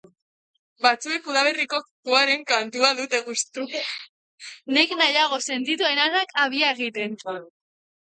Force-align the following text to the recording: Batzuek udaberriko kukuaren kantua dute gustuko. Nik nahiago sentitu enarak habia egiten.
Batzuek 0.85 1.29
udaberriko 1.31 1.81
kukuaren 1.89 2.47
kantua 2.53 2.91
dute 3.01 3.21
gustuko. 3.29 3.85
Nik 4.79 4.99
nahiago 5.03 5.43
sentitu 5.51 5.93
enarak 5.95 6.39
habia 6.47 6.77
egiten. 6.79 7.19